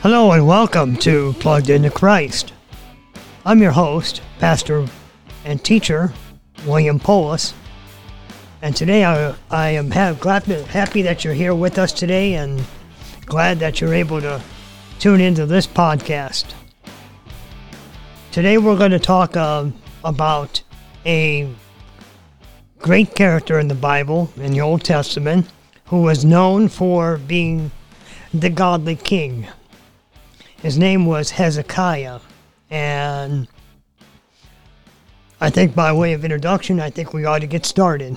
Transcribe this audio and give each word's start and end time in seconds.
Hello 0.00 0.30
and 0.30 0.46
welcome 0.46 0.94
to 0.98 1.32
Plugged 1.40 1.70
into 1.70 1.90
Christ. 1.90 2.52
I'm 3.44 3.60
your 3.60 3.72
host, 3.72 4.22
pastor 4.38 4.86
and 5.44 5.62
teacher, 5.64 6.12
William 6.64 7.00
Polis. 7.00 7.52
And 8.62 8.76
today 8.76 9.04
I, 9.04 9.34
I 9.50 9.70
am 9.70 9.88
glad, 9.88 10.44
happy 10.44 11.02
that 11.02 11.24
you're 11.24 11.34
here 11.34 11.52
with 11.52 11.80
us 11.80 11.92
today 11.92 12.34
and 12.34 12.64
glad 13.26 13.58
that 13.58 13.80
you're 13.80 13.92
able 13.92 14.20
to 14.20 14.40
tune 15.00 15.20
into 15.20 15.46
this 15.46 15.66
podcast. 15.66 16.44
Today 18.30 18.56
we're 18.56 18.78
going 18.78 18.92
to 18.92 19.00
talk 19.00 19.36
uh, 19.36 19.66
about 20.04 20.62
a 21.06 21.52
great 22.78 23.16
character 23.16 23.58
in 23.58 23.66
the 23.66 23.74
Bible, 23.74 24.30
in 24.36 24.52
the 24.52 24.60
Old 24.60 24.84
Testament, 24.84 25.50
who 25.86 26.02
was 26.02 26.24
known 26.24 26.68
for 26.68 27.16
being 27.16 27.72
the 28.32 28.48
godly 28.48 28.94
king. 28.94 29.48
His 30.62 30.76
name 30.76 31.06
was 31.06 31.30
Hezekiah. 31.30 32.18
And 32.70 33.46
I 35.40 35.50
think 35.50 35.74
by 35.74 35.92
way 35.92 36.12
of 36.14 36.24
introduction, 36.24 36.80
I 36.80 36.90
think 36.90 37.12
we 37.12 37.24
ought 37.24 37.40
to 37.40 37.46
get 37.46 37.64
started. 37.64 38.16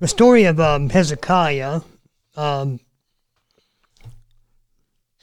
The 0.00 0.08
story 0.08 0.44
of 0.44 0.58
um, 0.58 0.90
Hezekiah 0.90 1.80
um, 2.36 2.80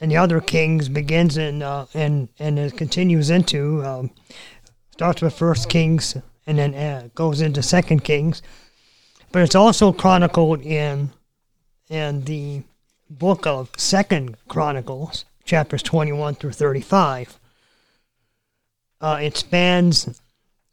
and 0.00 0.10
the 0.10 0.16
other 0.16 0.40
kings 0.40 0.88
begins 0.88 1.36
in, 1.36 1.62
uh, 1.62 1.86
and 1.94 2.28
and 2.40 2.58
it 2.58 2.76
continues 2.76 3.30
into 3.30 3.84
um, 3.84 4.10
starts 4.90 5.22
with 5.22 5.34
First 5.34 5.68
Kings 5.68 6.16
and 6.46 6.58
then 6.58 6.74
uh, 6.74 7.08
goes 7.14 7.40
into 7.40 7.62
Second 7.62 8.02
Kings, 8.02 8.42
but 9.30 9.42
it's 9.42 9.54
also 9.54 9.92
chronicled 9.92 10.60
in 10.62 11.12
in 11.88 12.24
the 12.24 12.62
book 13.10 13.46
of 13.46 13.70
Second 13.76 14.36
Chronicles, 14.48 15.24
chapters 15.44 15.82
21 15.82 16.36
through 16.36 16.52
35. 16.52 17.38
Uh, 19.00 19.18
it 19.20 19.36
spans 19.36 20.20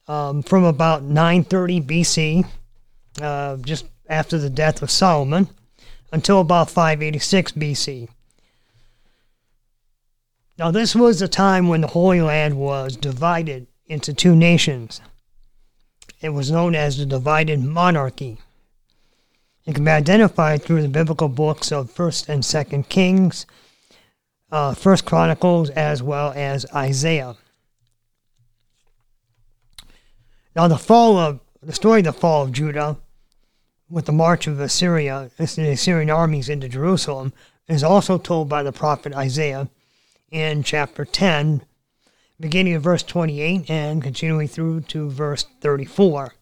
um, 0.08 0.42
from 0.42 0.64
about 0.64 1.04
930 1.04 1.82
BC, 1.82 2.45
uh, 3.22 3.58
just 3.58 3.86
after 4.08 4.38
the 4.38 4.50
death 4.50 4.82
of 4.82 4.89
Solomon, 4.89 5.50
until 6.12 6.39
about 6.39 6.70
586 6.70 7.54
BC. 7.54 8.09
Now, 10.58 10.72
this 10.72 10.95
was 10.95 11.22
a 11.22 11.28
time 11.28 11.67
when 11.67 11.82
the 11.82 11.88
Holy 11.88 12.22
Land 12.22 12.58
was 12.58 12.95
divided 12.95 13.67
into 13.88 14.14
two 14.14 14.36
nations. 14.36 15.02
It 16.22 16.30
was 16.30 16.52
known 16.52 16.76
as 16.76 16.98
the 16.98 17.06
divided 17.06 17.59
monarchy. 17.62 18.38
It 19.66 19.76
can 19.76 19.86
be 19.86 19.92
identified 19.92 20.64
through 20.64 20.81
the 20.81 20.88
biblical 20.88 21.28
books 21.28 21.72
of 21.72 21.92
First 21.92 22.28
and 22.30 22.44
Second 22.44 22.90
Kings, 22.90 23.45
uh, 24.52 24.73
First 24.73 25.06
Chronicles, 25.06 25.70
as 25.72 26.02
well 26.02 26.34
as 26.36 26.66
Isaiah. 26.73 27.36
Now, 30.56 30.67
the 30.67 30.78
fall 30.78 31.17
of 31.17 31.39
the 31.62 31.73
story 31.73 32.00
of 32.00 32.06
the 32.06 32.14
fall 32.14 32.44
of 32.44 32.52
Judah, 32.52 32.98
with 33.89 34.06
the 34.06 34.12
march 34.12 34.48
of 34.48 34.59
Assyria, 34.59 35.30
the 35.38 35.72
Assyrian 35.72 36.09
armies 36.09 36.50
into 36.50 36.67
Jerusalem, 36.67 37.34
is 37.67 37.84
also 37.84 38.17
told 38.17 38.50
by 38.50 38.64
the 38.64 38.72
prophet 38.72 39.14
Isaiah 39.14 39.70
in 40.32 40.64
chapter 40.64 41.06
10, 41.06 41.62
beginning 42.39 42.73
of 42.73 42.82
verse 42.82 43.04
28 43.04 43.70
and 43.70 44.02
continuing 44.02 44.48
through 44.48 44.82
to 44.82 45.09
verse 45.09 45.45
34. 45.62 46.34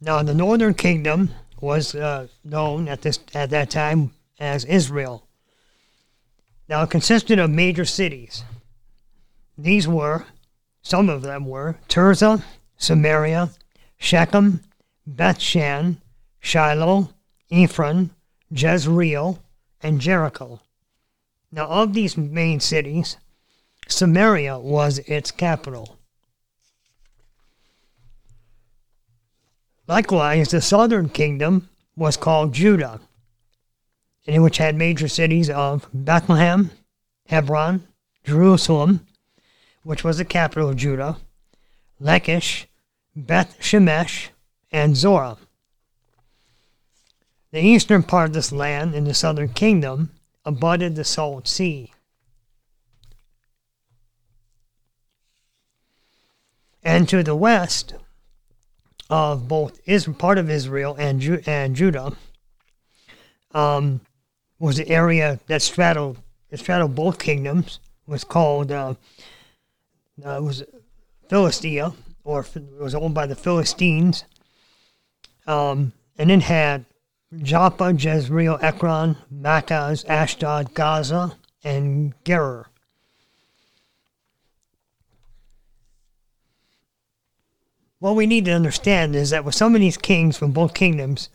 Now, 0.00 0.22
the 0.22 0.34
northern 0.34 0.74
kingdom 0.74 1.30
was 1.60 1.94
uh, 1.94 2.28
known 2.44 2.88
at 2.88 3.02
this 3.02 3.18
at 3.34 3.50
that 3.50 3.70
time 3.70 4.12
as 4.38 4.64
Israel. 4.64 5.26
Now, 6.68 6.82
it 6.82 6.90
consisted 6.90 7.38
of 7.38 7.50
major 7.50 7.84
cities. 7.84 8.44
These 9.56 9.88
were, 9.88 10.26
some 10.82 11.08
of 11.08 11.22
them 11.22 11.46
were 11.46 11.78
Tirzah, 11.88 12.44
Samaria, 12.76 13.50
Shechem, 13.96 14.60
Bethshan, 15.08 15.96
Shiloh, 16.38 17.10
Ephraim, 17.48 18.10
Jezreel, 18.50 19.42
and 19.82 20.00
Jericho. 20.00 20.60
Now, 21.50 21.66
of 21.66 21.94
these 21.94 22.16
main 22.16 22.60
cities, 22.60 23.16
Samaria 23.88 24.58
was 24.58 24.98
its 25.00 25.30
capital. 25.30 25.97
Likewise, 29.88 30.50
the 30.50 30.60
southern 30.60 31.08
kingdom 31.08 31.70
was 31.96 32.18
called 32.18 32.52
Judah, 32.52 33.00
in 34.26 34.42
which 34.42 34.58
had 34.58 34.76
major 34.76 35.08
cities 35.08 35.48
of 35.48 35.88
Bethlehem, 35.94 36.70
Hebron, 37.26 37.88
Jerusalem, 38.22 39.06
which 39.82 40.04
was 40.04 40.18
the 40.18 40.26
capital 40.26 40.68
of 40.68 40.76
Judah, 40.76 41.16
Lachish, 41.98 42.68
Beth 43.16 43.56
Shemesh, 43.58 44.28
and 44.70 44.94
Zorah. 44.94 45.38
The 47.50 47.60
eastern 47.60 48.02
part 48.02 48.28
of 48.28 48.34
this 48.34 48.52
land 48.52 48.94
in 48.94 49.04
the 49.04 49.14
southern 49.14 49.48
kingdom 49.48 50.10
abutted 50.44 50.96
the 50.96 51.04
Salt 51.04 51.48
Sea. 51.48 51.92
And 56.84 57.08
to 57.08 57.22
the 57.22 57.34
west 57.34 57.94
of 59.10 59.48
both 59.48 59.80
is 59.86 60.06
part 60.06 60.38
of 60.38 60.50
Israel 60.50 60.94
and 60.98 61.20
Ju- 61.20 61.42
and 61.46 61.74
Judah 61.74 62.12
um, 63.52 64.00
was 64.58 64.76
the 64.76 64.88
area 64.88 65.40
that 65.46 65.62
straddled 65.62 66.18
straddled 66.54 66.94
both 66.94 67.18
kingdoms 67.18 67.80
was 68.06 68.24
called 68.24 68.72
uh, 68.72 68.94
uh, 70.24 70.40
was 70.42 70.64
Philistia 71.28 71.92
or 72.24 72.44
was 72.78 72.94
owned 72.94 73.14
by 73.14 73.26
the 73.26 73.34
Philistines, 73.34 74.24
um, 75.46 75.92
and 76.18 76.28
then 76.28 76.42
had 76.42 76.84
Joppa, 77.36 77.94
Jezreel, 77.94 78.58
Ekron, 78.60 79.16
Makaz, 79.32 80.04
Ashdod, 80.08 80.74
Gaza, 80.74 81.36
and 81.64 82.12
Gerar. 82.24 82.66
What 87.98 88.14
we 88.14 88.26
need 88.26 88.44
to 88.44 88.52
understand 88.52 89.16
is 89.16 89.30
that 89.30 89.44
with 89.44 89.60
of 89.74 89.80
these 89.80 89.96
kings 89.96 90.36
from 90.36 90.52
both 90.52 90.74
kingdoms, 90.74 91.28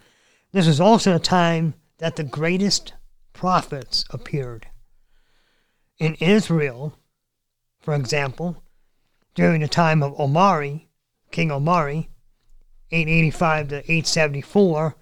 this 0.52 0.68
was 0.68 0.80
also 0.80 1.16
a 1.16 1.20
time 1.20 1.74
that 1.98 2.16
the 2.16 2.24
greatest 2.24 2.94
prophets 3.34 4.06
appeared. 4.12 4.68
In 5.98 6.16
Israel, 6.16 6.98
for 7.82 7.94
example, 7.94 8.64
during 9.36 9.62
the 9.62 9.68
time 9.68 10.02
of 10.02 10.18
Omari, 10.20 10.88
King 11.32 11.52
Omari, 11.52 12.10
885 12.92 13.68
to 13.70 13.76
874, 13.78 14.96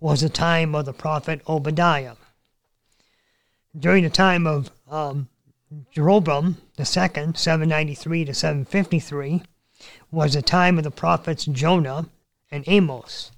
was 0.00 0.20
the 0.20 0.28
time 0.28 0.74
of 0.74 0.84
the 0.84 0.92
prophet 0.92 1.40
Obadiah. 1.48 2.16
During 3.78 4.04
the 4.04 4.10
time 4.10 4.46
of 4.46 4.70
um, 4.90 5.28
Jeroboam 5.90 6.58
II, 6.78 6.84
793 6.84 8.24
to 8.24 8.34
753, 8.34 9.42
was 10.16 10.32
the 10.32 10.40
time 10.40 10.78
of 10.78 10.84
the 10.84 10.90
prophets 10.90 11.44
Jonah 11.44 12.08
and 12.50 12.64
Amos. 12.68 13.32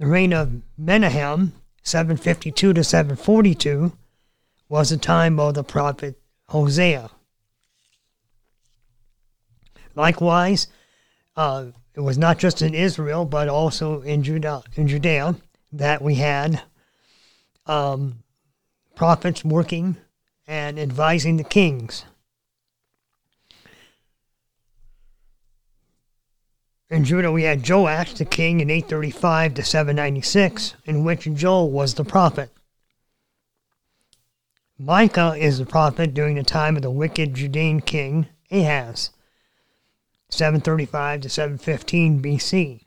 The 0.00 0.08
reign 0.08 0.32
of 0.32 0.60
Menahem, 0.76 1.52
752 1.84 2.72
to 2.72 2.82
742, 2.82 3.92
was 4.68 4.90
the 4.90 4.96
time 4.96 5.38
of 5.38 5.54
the 5.54 5.62
prophet 5.62 6.18
Hosea. 6.48 7.10
Likewise, 9.94 10.66
uh, 11.36 11.66
it 11.94 12.00
was 12.00 12.18
not 12.18 12.36
just 12.36 12.60
in 12.60 12.74
Israel, 12.74 13.24
but 13.24 13.48
also 13.48 14.00
in 14.00 14.24
Judah, 14.24 14.64
in 14.74 14.88
Judea, 14.88 15.36
that 15.72 16.02
we 16.02 16.16
had 16.16 16.60
um, 17.66 18.24
prophets 18.96 19.44
working 19.44 19.96
and 20.48 20.76
advising 20.80 21.36
the 21.36 21.44
kings. 21.44 22.04
In 26.94 27.02
Judah, 27.02 27.32
we 27.32 27.42
had 27.42 27.68
Joash, 27.68 28.14
the 28.14 28.24
king, 28.24 28.60
in 28.60 28.70
835 28.70 29.54
to 29.54 29.64
796, 29.64 30.74
in 30.84 31.02
which 31.02 31.24
Joel 31.24 31.72
was 31.72 31.94
the 31.94 32.04
prophet. 32.04 32.50
Micah 34.78 35.34
is 35.36 35.58
the 35.58 35.66
prophet 35.66 36.14
during 36.14 36.36
the 36.36 36.44
time 36.44 36.76
of 36.76 36.82
the 36.82 36.92
wicked 36.92 37.34
Judean 37.34 37.80
king 37.80 38.28
Ahaz, 38.48 39.10
735 40.28 41.22
to 41.22 41.28
715 41.28 42.22
BC. 42.22 42.82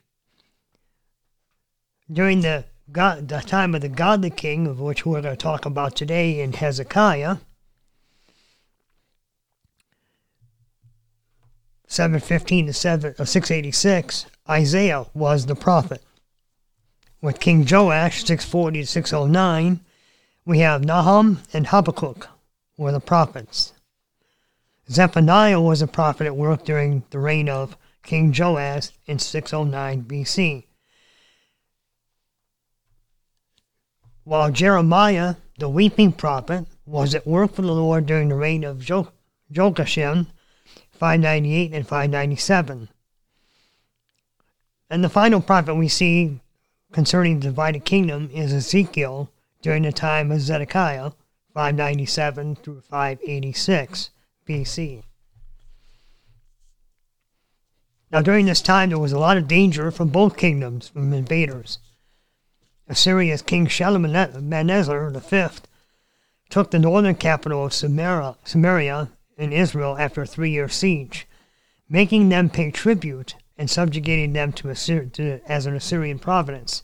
During 2.10 2.40
the, 2.40 2.64
God, 2.90 3.28
the 3.28 3.40
time 3.40 3.74
of 3.74 3.82
the 3.82 3.90
godly 3.90 4.30
king, 4.30 4.66
of 4.66 4.80
which 4.80 5.04
we're 5.04 5.20
going 5.20 5.36
to 5.36 5.42
talk 5.42 5.66
about 5.66 5.94
today 5.94 6.40
in 6.40 6.54
Hezekiah, 6.54 7.36
715 11.88 12.66
to 12.66 12.72
7, 12.74 13.14
uh, 13.18 13.24
686, 13.24 14.26
Isaiah 14.48 15.06
was 15.14 15.46
the 15.46 15.54
prophet. 15.54 16.02
With 17.22 17.40
King 17.40 17.66
Joash, 17.68 18.24
640 18.24 18.80
to 18.80 18.86
609, 18.86 19.80
we 20.44 20.58
have 20.58 20.84
Nahum 20.84 21.40
and 21.52 21.66
Habakkuk 21.66 22.28
were 22.76 22.92
the 22.92 23.00
prophets. 23.00 23.72
Zephaniah 24.90 25.60
was 25.60 25.80
a 25.80 25.86
prophet 25.86 26.26
at 26.26 26.36
work 26.36 26.64
during 26.64 27.04
the 27.10 27.18
reign 27.18 27.48
of 27.48 27.76
King 28.02 28.34
Joash 28.38 28.90
in 29.06 29.18
609 29.18 30.04
BC. 30.04 30.64
While 34.24 34.52
Jeremiah, 34.52 35.36
the 35.58 35.70
weeping 35.70 36.12
prophet, 36.12 36.66
was 36.84 37.14
at 37.14 37.26
work 37.26 37.54
for 37.54 37.62
the 37.62 37.72
Lord 37.72 38.04
during 38.04 38.28
the 38.28 38.34
reign 38.34 38.62
of 38.62 38.80
jo- 38.80 39.12
598 40.98 41.72
and 41.72 41.86
597. 41.86 42.88
And 44.90 45.04
the 45.04 45.08
final 45.08 45.40
prophet 45.40 45.74
we 45.74 45.88
see 45.88 46.40
concerning 46.92 47.40
the 47.40 47.46
divided 47.46 47.84
kingdom 47.84 48.30
is 48.32 48.52
Ezekiel 48.52 49.30
during 49.62 49.82
the 49.82 49.92
time 49.92 50.32
of 50.32 50.40
Zedekiah, 50.40 51.12
597 51.54 52.56
through 52.56 52.80
586 52.80 54.10
BC. 54.48 55.02
Now, 58.10 58.22
during 58.22 58.46
this 58.46 58.62
time, 58.62 58.88
there 58.88 58.98
was 58.98 59.12
a 59.12 59.18
lot 59.18 59.36
of 59.36 59.48
danger 59.48 59.90
from 59.90 60.08
both 60.08 60.38
kingdoms 60.38 60.88
from 60.88 61.12
invaders. 61.12 61.78
Assyria's 62.88 63.42
king 63.42 63.66
Shalmaneser 63.66 65.10
V 65.10 65.48
took 66.48 66.70
the 66.70 66.78
northern 66.78 67.14
capital 67.14 67.66
of 67.66 67.74
Samaria, 67.74 68.36
Samaria 68.44 69.10
in 69.38 69.52
Israel 69.52 69.96
after 69.98 70.22
a 70.22 70.26
three 70.26 70.50
year 70.50 70.68
siege, 70.68 71.26
making 71.88 72.28
them 72.28 72.50
pay 72.50 72.70
tribute 72.70 73.36
and 73.56 73.70
subjugating 73.70 74.32
them 74.32 74.52
to, 74.52 74.68
Assur- 74.68 75.06
to 75.06 75.40
as 75.46 75.64
an 75.64 75.74
Assyrian 75.74 76.18
province. 76.18 76.82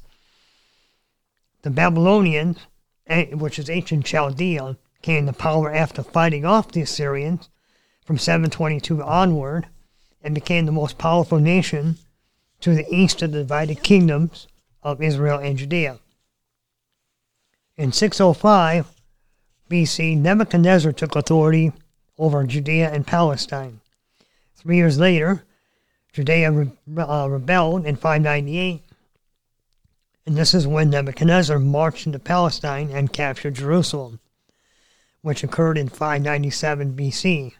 The 1.62 1.70
Babylonians, 1.70 2.58
eh, 3.06 3.26
which 3.34 3.58
is 3.58 3.68
ancient 3.68 4.06
Chaldea, 4.06 4.76
came 5.02 5.26
to 5.26 5.32
power 5.32 5.72
after 5.72 6.02
fighting 6.02 6.44
off 6.44 6.72
the 6.72 6.82
Assyrians 6.82 7.50
from 8.04 8.18
722 8.18 9.02
onward 9.02 9.66
and 10.22 10.34
became 10.34 10.66
the 10.66 10.72
most 10.72 10.96
powerful 10.96 11.38
nation 11.38 11.98
to 12.60 12.74
the 12.74 12.86
east 12.90 13.20
of 13.20 13.32
the 13.32 13.38
divided 13.38 13.82
kingdoms 13.82 14.46
of 14.82 15.02
Israel 15.02 15.38
and 15.38 15.58
Judea. 15.58 15.98
In 17.76 17.92
605 17.92 18.86
BC, 19.68 20.16
Nebuchadnezzar 20.16 20.92
took 20.92 21.16
authority 21.16 21.72
over 22.18 22.44
Judea 22.44 22.90
and 22.92 23.06
Palestine. 23.06 23.80
Three 24.56 24.76
years 24.76 24.98
later, 24.98 25.44
Judea 26.12 26.52
re- 26.52 26.70
uh, 26.96 27.28
rebelled 27.28 27.86
in 27.86 27.96
598, 27.96 28.82
and 30.26 30.36
this 30.36 30.54
is 30.54 30.66
when 30.66 30.90
Nebuchadnezzar 30.90 31.58
marched 31.58 32.06
into 32.06 32.18
Palestine 32.18 32.90
and 32.90 33.12
captured 33.12 33.54
Jerusalem, 33.54 34.20
which 35.22 35.42
occurred 35.42 35.76
in 35.76 35.88
597 35.88 36.94
BC. 36.94 37.52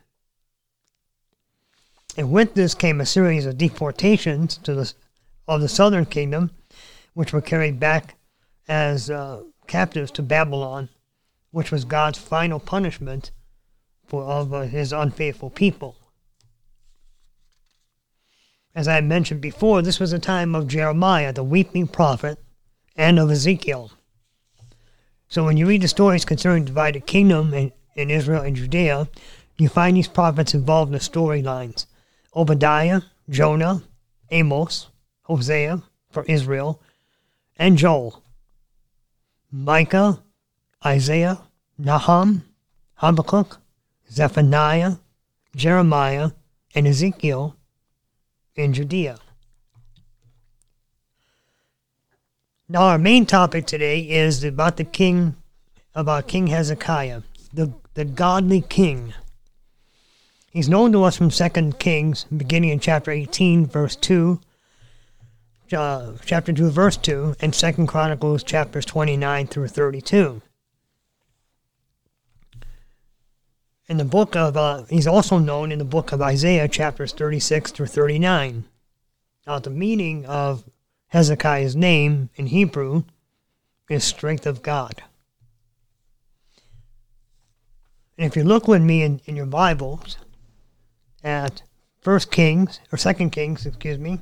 And 2.17 2.31
with 2.31 2.55
this 2.55 2.75
came 2.75 3.01
a 3.01 3.07
series 3.07 3.45
of 3.45 3.59
deportations 3.59 4.57
to 4.59 4.75
the, 4.75 4.93
of 5.49 5.61
the 5.61 5.69
southern 5.69 6.07
kingdom, 6.07 6.53
which 7.13 7.33
were 7.33 7.41
carried 7.41 7.81
back 7.81 8.15
as 8.69 9.11
uh, 9.11 9.43
captives 9.67 10.11
to 10.13 10.23
Babylon, 10.23 10.89
which 11.51 11.73
was 11.73 11.85
God's 11.85 12.19
final 12.19 12.61
punishment 12.61 13.31
for 14.07 14.23
of 14.25 14.53
uh, 14.53 14.63
his 14.63 14.93
unfaithful 14.93 15.51
people. 15.51 15.97
As 18.75 18.89
I 18.89 19.01
mentioned 19.01 19.41
before, 19.41 19.83
this 19.83 20.01
was 20.01 20.13
a 20.13 20.19
time 20.19 20.55
of 20.55 20.67
Jeremiah, 20.67 21.33
the 21.33 21.45
weeping 21.45 21.87
prophet, 21.87 22.39
and 22.97 23.19
of 23.19 23.31
Ezekiel. 23.31 23.93
So 25.29 25.45
when 25.45 25.57
you 25.57 25.67
read 25.67 25.83
the 25.83 25.89
stories 25.89 26.25
concerning 26.25 26.65
the 26.65 26.71
divided 26.71 27.07
kingdom 27.07 27.55
in, 27.55 27.73
in 27.95 28.11
Israel 28.11 28.43
and 28.43 28.57
Judea, 28.57 29.09
you 29.59 29.69
find 29.69 29.97
these 29.97 30.09
prophets 30.09 30.55
involved 30.55 30.89
in 30.89 30.95
the 30.95 30.99
storylines. 30.99 31.87
Obadiah, 32.35 33.03
Jonah, 33.29 33.83
Amos, 34.31 34.89
Hosea 35.23 35.83
for 36.11 36.25
Israel, 36.25 36.81
and 37.57 37.79
Joel. 37.79 38.23
Micah, 39.53 40.21
Isaiah, 40.85 41.41
Nahum, 41.79 42.45
Habakkuk, 42.95 43.61
Zephaniah, 44.15 44.99
Jeremiah, 45.57 46.31
and 46.73 46.87
Ezekiel 46.87 47.57
in 48.55 48.73
Judea. 48.73 49.19
Now, 52.69 52.83
our 52.83 52.99
main 52.99 53.27
topic 53.27 53.67
today 53.67 54.01
is 54.01 54.45
about 54.45 54.77
the 54.77 54.85
king, 54.85 55.35
about 55.97 56.29
King 56.29 56.47
Hezekiah, 56.47 57.23
the, 57.53 57.73
the 57.95 58.05
godly 58.05 58.61
king. 58.61 59.15
He's 60.53 60.69
known 60.69 60.93
to 60.93 61.03
us 61.03 61.17
from 61.17 61.31
2 61.31 61.73
Kings, 61.81 62.25
beginning 62.25 62.71
in 62.71 62.79
chapter 62.79 63.11
18, 63.11 63.67
verse 63.67 63.97
2, 63.97 64.41
uh, 65.77 66.13
chapter 66.25 66.53
2, 66.53 66.71
verse 66.71 66.97
2, 66.97 67.35
and 67.41 67.53
2 67.53 67.87
Chronicles, 67.87 68.45
chapters 68.45 68.85
29 68.85 69.49
through 69.49 69.69
32. 69.69 70.41
In 73.87 73.99
the 73.99 74.05
book 74.05 74.35
of, 74.35 74.57
uh, 74.57 74.85
he's 74.85 75.07
also 75.07 75.39
known 75.39 75.71
in 75.71 75.79
the 75.79 75.85
book 75.85 76.13
of 76.13 76.23
Isaiah, 76.23 76.69
chapters 76.69 77.13
36 77.13 77.71
through 77.71 77.87
39. 77.87 78.65
Now, 79.47 79.59
the 79.59 79.71
meaning 79.71 80.25
of 80.25 80.65
Hezekiah's 81.09 81.77
name 81.77 82.31
in 82.37 82.47
Hebrew 82.47 83.05
is 83.91 84.03
strength 84.03 84.47
of 84.47 84.63
God. 84.63 85.03
And 88.17 88.27
if 88.27 88.37
you 88.37 88.45
look 88.45 88.67
with 88.67 88.81
me 88.81 89.03
in, 89.03 89.21
in 89.27 89.37
your 89.37 89.47
Bibles 89.47 90.17
at 91.23 91.63
First 92.01 92.31
Kings, 92.31 92.81
or 92.91 92.97
Second 92.97 93.31
Kings, 93.31 93.67
excuse 93.67 93.99
me, 93.99 94.21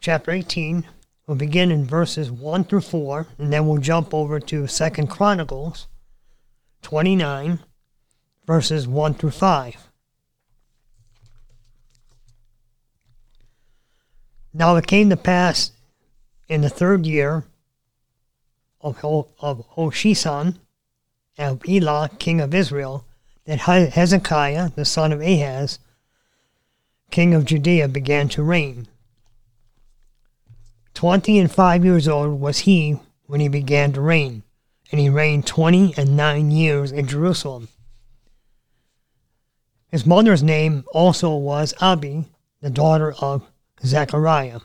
chapter 0.00 0.30
18, 0.30 0.86
we'll 1.26 1.36
begin 1.36 1.70
in 1.70 1.86
verses 1.86 2.30
1 2.30 2.64
through 2.64 2.80
4, 2.82 3.28
and 3.38 3.50
then 3.50 3.66
we'll 3.66 3.78
jump 3.78 4.12
over 4.12 4.38
to 4.40 4.66
Second 4.66 5.08
Chronicles 5.08 5.86
29, 6.82 7.60
verses 8.46 8.88
1 8.88 9.14
through 9.14 9.30
5. 9.30 9.88
Now 14.54 14.76
it 14.76 14.86
came 14.86 15.08
to 15.10 15.16
pass 15.16 15.72
in 16.48 16.60
the 16.60 16.68
third 16.68 17.06
year 17.06 17.44
of, 18.80 18.98
Ho- 18.98 19.28
of 19.40 19.64
Hoshea 19.70 20.14
son, 20.14 20.58
of 21.38 21.62
Elah, 21.66 22.10
king 22.18 22.40
of 22.40 22.54
Israel, 22.54 23.06
that 23.46 23.60
Hezekiah, 23.60 24.70
the 24.74 24.84
son 24.84 25.12
of 25.12 25.20
Ahaz, 25.20 25.78
king 27.10 27.34
of 27.34 27.44
Judea, 27.44 27.88
began 27.88 28.28
to 28.30 28.42
reign. 28.42 28.88
Twenty 30.94 31.38
and 31.38 31.50
five 31.50 31.84
years 31.84 32.06
old 32.06 32.38
was 32.40 32.60
he 32.60 32.98
when 33.26 33.40
he 33.40 33.48
began 33.48 33.92
to 33.94 34.00
reign, 34.00 34.42
and 34.90 35.00
he 35.00 35.08
reigned 35.08 35.46
twenty 35.46 35.94
and 35.96 36.16
nine 36.16 36.50
years 36.50 36.92
in 36.92 37.06
Jerusalem. 37.06 37.68
His 39.92 40.06
mother's 40.06 40.42
name 40.42 40.84
also 40.94 41.36
was 41.36 41.74
Abi, 41.78 42.24
the 42.62 42.70
daughter 42.70 43.14
of 43.20 43.46
Zechariah. 43.84 44.60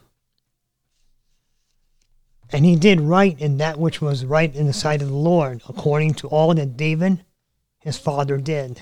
And 2.49 2.63
he 2.63 2.77
did 2.77 3.01
right 3.01 3.37
in 3.37 3.57
that 3.57 3.77
which 3.77 4.01
was 4.01 4.23
right 4.23 4.55
in 4.55 4.67
the 4.67 4.73
sight 4.73 5.01
of 5.01 5.09
the 5.09 5.13
Lord, 5.13 5.61
according 5.67 6.13
to 6.15 6.29
all 6.29 6.55
that 6.55 6.77
David, 6.77 7.25
his 7.79 7.97
father, 7.97 8.37
did. 8.37 8.81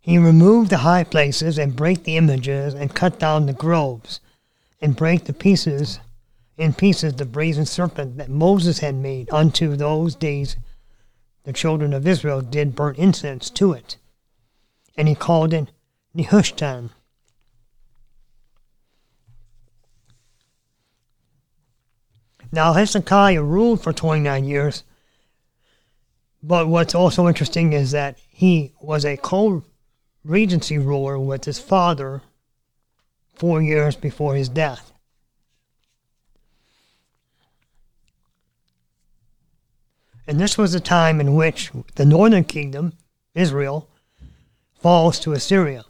He 0.00 0.16
removed 0.16 0.70
the 0.70 0.78
high 0.78 1.04
places 1.04 1.58
and 1.58 1.76
brake 1.76 2.04
the 2.04 2.16
images 2.16 2.72
and 2.72 2.94
cut 2.94 3.18
down 3.18 3.44
the 3.44 3.52
groves 3.52 4.20
and 4.80 4.96
brake 4.96 5.24
the 5.24 5.34
pieces 5.34 6.00
in 6.56 6.72
pieces 6.72 7.12
the 7.12 7.26
brazen 7.26 7.66
serpent 7.66 8.16
that 8.16 8.30
Moses 8.30 8.78
had 8.78 8.94
made 8.94 9.30
unto 9.30 9.76
those 9.76 10.14
days 10.14 10.56
the 11.44 11.52
children 11.52 11.92
of 11.92 12.06
Israel 12.06 12.40
did 12.40 12.74
burn 12.74 12.94
incense 12.96 13.50
to 13.50 13.72
it. 13.72 13.96
And 14.96 15.08
he 15.08 15.14
called 15.14 15.52
it 15.52 15.70
Nehushtan. 16.14 16.90
Now 22.52 22.72
Hezekiah 22.72 23.42
ruled 23.42 23.82
for 23.82 23.92
29 23.92 24.44
years, 24.44 24.82
but 26.42 26.66
what's 26.68 26.94
also 26.94 27.28
interesting 27.28 27.72
is 27.72 27.92
that 27.92 28.18
he 28.28 28.72
was 28.80 29.04
a 29.04 29.16
co-regency 29.16 30.78
ruler 30.78 31.18
with 31.18 31.44
his 31.44 31.60
father 31.60 32.22
four 33.34 33.62
years 33.62 33.94
before 33.94 34.34
his 34.34 34.48
death. 34.48 34.92
And 40.26 40.38
this 40.38 40.56
was 40.56 40.74
a 40.74 40.80
time 40.80 41.20
in 41.20 41.34
which 41.34 41.70
the 41.96 42.06
northern 42.06 42.44
kingdom, 42.44 42.92
Israel, 43.34 43.88
falls 44.74 45.18
to 45.20 45.32
Assyria. 45.32 45.84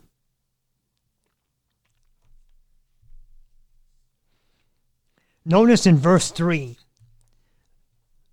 Notice 5.44 5.86
in 5.86 5.96
verse 5.96 6.30
3 6.30 6.76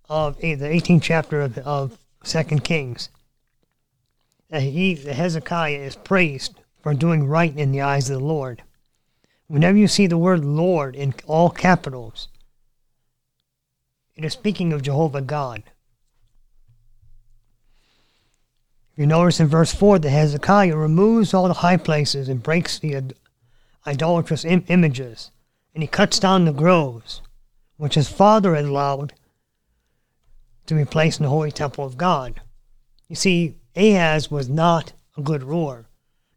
of 0.08 0.38
the 0.40 0.56
18th 0.56 1.02
chapter 1.02 1.40
of, 1.40 1.58
of 1.58 1.98
2 2.24 2.42
Kings 2.60 3.08
that 4.50 4.62
he, 4.62 4.94
that 4.94 5.14
Hezekiah 5.14 5.78
is 5.78 5.96
praised 5.96 6.54
for 6.82 6.94
doing 6.94 7.26
right 7.26 7.54
in 7.56 7.72
the 7.72 7.82
eyes 7.82 8.08
of 8.08 8.18
the 8.18 8.24
Lord. 8.24 8.62
Whenever 9.46 9.76
you 9.76 9.88
see 9.88 10.06
the 10.06 10.18
word 10.18 10.44
Lord 10.44 10.94
in 10.94 11.14
all 11.26 11.50
capitals, 11.50 12.28
it 14.14 14.24
is 14.24 14.32
speaking 14.32 14.72
of 14.72 14.82
Jehovah 14.82 15.22
God. 15.22 15.62
You 18.98 19.06
notice 19.06 19.38
in 19.38 19.46
verse 19.46 19.72
4 19.72 20.00
that 20.00 20.10
Hezekiah 20.10 20.76
removes 20.76 21.32
all 21.32 21.46
the 21.46 21.54
high 21.54 21.76
places 21.76 22.28
and 22.28 22.42
breaks 22.42 22.80
the 22.80 23.14
idolatrous 23.86 24.44
Im- 24.44 24.64
images, 24.66 25.30
and 25.72 25.84
he 25.84 25.86
cuts 25.86 26.18
down 26.18 26.44
the 26.44 26.52
groves, 26.52 27.22
which 27.76 27.94
his 27.94 28.08
father 28.08 28.56
had 28.56 28.64
allowed 28.64 29.12
to 30.66 30.74
be 30.74 30.84
placed 30.84 31.20
in 31.20 31.24
the 31.24 31.30
holy 31.30 31.52
temple 31.52 31.84
of 31.84 31.96
God. 31.96 32.40
You 33.08 33.14
see, 33.14 33.54
Ahaz 33.76 34.32
was 34.32 34.48
not 34.48 34.94
a 35.16 35.22
good 35.22 35.44
ruler. 35.44 35.86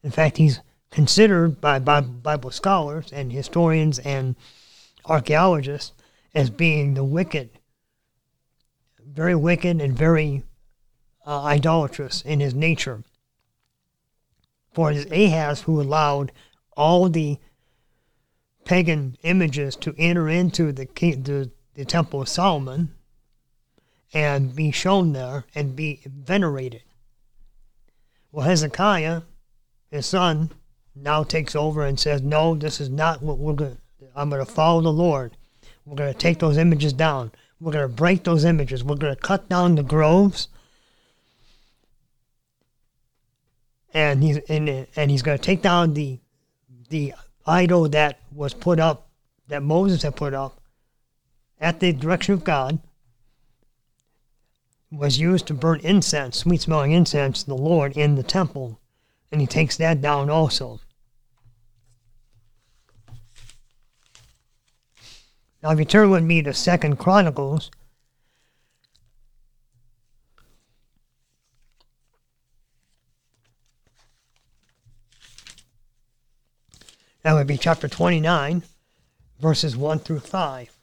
In 0.03 0.11
fact, 0.11 0.37
he's 0.37 0.59
considered 0.91 1.59
by 1.59 1.79
Bible 1.79 2.51
scholars 2.51 3.11
and 3.11 3.31
historians 3.31 3.97
and 3.97 4.35
archaeologists 5.05 5.93
as 6.35 6.51
being 6.51 6.93
the 6.93 7.03
wicked, 7.03 7.49
very 9.03 9.33
wicked 9.33 9.81
and 9.81 9.97
very 9.97 10.43
uh, 11.25 11.43
idolatrous 11.43 12.21
in 12.21 12.39
his 12.39 12.53
nature. 12.53 13.03
For 14.73 14.91
it 14.91 14.97
is 14.97 15.11
Ahaz 15.11 15.61
who 15.61 15.81
allowed 15.81 16.31
all 16.77 17.09
the 17.09 17.37
pagan 18.63 19.17
images 19.23 19.75
to 19.77 19.95
enter 19.97 20.29
into 20.29 20.71
the, 20.71 20.85
the, 20.85 21.51
the 21.73 21.85
Temple 21.85 22.21
of 22.21 22.29
Solomon 22.29 22.93
and 24.13 24.55
be 24.55 24.71
shown 24.71 25.13
there 25.13 25.45
and 25.55 25.75
be 25.75 26.01
venerated. 26.05 26.83
Well, 28.31 28.47
Hezekiah, 28.47 29.23
his 29.89 30.05
son, 30.05 30.51
now 30.95 31.23
takes 31.23 31.55
over 31.55 31.85
and 31.85 31.99
says, 31.99 32.21
No, 32.21 32.55
this 32.55 32.81
is 32.81 32.89
not 32.89 33.21
what 33.21 33.37
we're 33.37 33.53
going 33.53 33.75
to. 33.75 34.07
I'm 34.15 34.29
going 34.29 34.45
to 34.45 34.51
follow 34.51 34.81
the 34.81 34.91
Lord. 34.91 35.37
We're 35.85 35.95
going 35.95 36.13
to 36.13 36.19
take 36.19 36.39
those 36.39 36.57
images 36.57 36.93
down. 36.93 37.31
We're 37.59 37.71
going 37.71 37.87
to 37.87 37.93
break 37.93 38.23
those 38.23 38.43
images. 38.43 38.83
We're 38.83 38.95
going 38.95 39.15
to 39.15 39.21
cut 39.21 39.47
down 39.47 39.75
the 39.75 39.83
groves 39.83 40.47
and 43.93 44.23
he's 44.23 44.37
and, 44.49 44.87
and 44.95 45.11
he's 45.11 45.21
going 45.21 45.37
to 45.37 45.43
take 45.43 45.61
down 45.61 45.93
the 45.93 46.19
the 46.89 47.13
idol 47.45 47.89
that 47.89 48.19
was 48.33 48.53
put 48.53 48.79
up 48.79 49.09
that 49.47 49.63
Moses 49.63 50.03
had 50.03 50.15
put 50.15 50.33
up 50.33 50.61
at 51.59 51.79
the 51.79 51.93
direction 51.93 52.33
of 52.33 52.43
God 52.43 52.79
was 54.91 55.19
used 55.19 55.47
to 55.47 55.53
burn 55.53 55.79
incense, 55.81 56.37
sweet 56.37 56.61
smelling 56.61 56.91
incense 56.91 57.43
to 57.43 57.49
the 57.49 57.55
Lord 57.55 57.95
in 57.95 58.15
the 58.15 58.23
temple, 58.23 58.79
and 59.31 59.39
he 59.39 59.47
takes 59.47 59.77
that 59.77 60.01
down 60.01 60.29
also. 60.29 60.81
Now, 65.63 65.71
if 65.71 65.79
you 65.79 65.85
turn 65.85 66.09
with 66.09 66.23
me 66.23 66.41
to 66.41 66.53
Second 66.53 66.97
Chronicles, 66.97 67.69
That 77.23 77.33
would 77.33 77.47
be 77.47 77.57
chapter 77.57 77.87
29, 77.87 78.63
verses 79.39 79.77
1 79.77 79.99
through 79.99 80.21
5. 80.21 80.77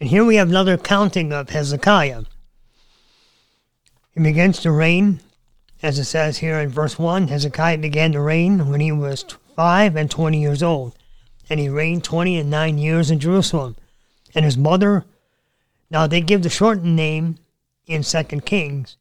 And 0.00 0.08
here 0.08 0.24
we 0.24 0.36
have 0.36 0.48
another 0.48 0.76
counting 0.76 1.32
of 1.32 1.50
Hezekiah. 1.50 2.22
He 4.12 4.20
begins 4.20 4.60
to 4.60 4.70
reign, 4.70 5.20
as 5.82 5.98
it 5.98 6.04
says 6.04 6.38
here 6.38 6.58
in 6.58 6.68
verse 6.68 6.98
1 6.98 7.28
Hezekiah 7.28 7.78
began 7.78 8.12
to 8.12 8.20
reign 8.20 8.70
when 8.70 8.80
he 8.80 8.92
was 8.92 9.24
5 9.56 9.96
and 9.96 10.10
20 10.10 10.40
years 10.40 10.62
old, 10.62 10.96
and 11.50 11.60
he 11.60 11.68
reigned 11.68 12.04
20 12.04 12.38
and 12.38 12.50
9 12.50 12.78
years 12.78 13.10
in 13.10 13.20
Jerusalem. 13.20 13.76
And 14.34 14.44
his 14.44 14.56
mother, 14.56 15.04
now 15.90 16.06
they 16.06 16.20
give 16.20 16.42
the 16.42 16.50
shortened 16.50 16.96
name 16.96 17.38
in 17.86 18.02
Second 18.02 18.46
Kings, 18.46 18.96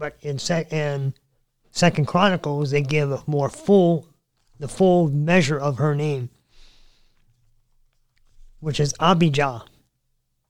but 0.00 0.16
in, 0.22 0.38
sec- 0.38 0.72
in 0.72 1.12
Second 1.70 2.06
Chronicles, 2.06 2.70
they 2.70 2.80
give 2.80 3.12
a 3.12 3.22
more 3.26 3.50
full, 3.50 4.08
the 4.58 4.66
full 4.66 5.10
measure 5.10 5.60
of 5.60 5.76
her 5.76 5.94
name, 5.94 6.30
which 8.60 8.80
is 8.80 8.94
Abijah, 8.98 9.64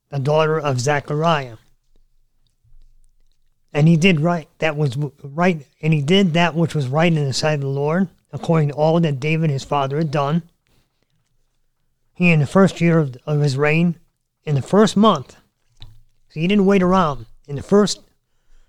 the 0.09 0.21
daughter 0.21 0.59
of 0.59 0.80
Zechariah. 0.80 1.57
And 3.73 3.88
he 3.88 3.97
did 3.97 4.21
right 4.21 4.49
that 4.59 4.76
was 4.76 4.97
right, 4.97 5.66
and 5.83 5.92
he 5.92 6.00
did 6.00 6.33
that 6.33 6.54
which 6.54 6.75
was 6.75 6.87
right 6.87 7.12
in 7.12 7.25
the 7.25 7.33
sight 7.33 7.54
of 7.54 7.61
the 7.61 7.66
Lord, 7.66 8.09
according 8.33 8.69
to 8.69 8.75
all 8.75 8.99
that 9.00 9.21
David 9.21 9.50
his 9.50 9.64
father 9.64 9.99
had 9.99 10.12
done. 10.12 10.42
He, 12.14 12.30
in 12.30 12.40
the 12.40 12.47
first 12.47 12.80
year 12.80 13.00
of, 13.00 13.16
of 13.26 13.40
his 13.40 13.57
reign, 13.57 13.99
in 14.45 14.54
the 14.54 14.62
first 14.62 14.97
month, 14.97 15.37
so 15.80 16.38
he 16.38 16.47
didn't 16.47 16.66
wait 16.66 16.83
around. 16.83 17.26
In 17.49 17.57
the 17.57 17.62
first 17.62 18.00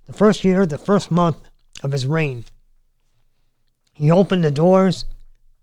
the 0.08 0.14
first 0.14 0.44
year, 0.44 0.66
the 0.66 0.78
first 0.78 1.12
month 1.12 1.38
of 1.84 1.92
his 1.92 2.06
reign. 2.06 2.46
He 3.94 4.12
opened 4.12 4.44
the 4.44 4.52
doors 4.52 5.06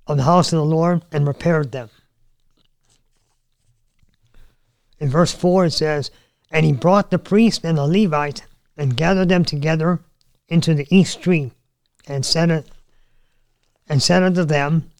of 0.07 0.16
the 0.16 0.25
house 0.25 0.52
of 0.52 0.59
the 0.59 0.64
Lord 0.64 1.02
and 1.12 1.26
repaired 1.26 1.73
them. 1.73 1.90
In 4.99 5.09
verse 5.09 5.33
4 5.33 5.66
it 5.66 5.71
says, 5.73 6.11
And 6.50 6.64
he 6.64 6.73
brought 6.73 7.11
the 7.11 7.18
priest 7.18 7.64
and 7.64 7.78
the 7.78 7.87
Levite 7.87 8.45
and 8.76 8.97
gathered 8.97 9.28
them 9.28 9.45
together 9.45 10.00
into 10.49 10.75
the 10.75 10.87
east 10.90 11.12
street 11.18 11.52
and 12.07 12.25
said 12.25 12.64
and 13.88 14.02
said 14.02 14.23
unto 14.23 14.45
them, 14.45 14.90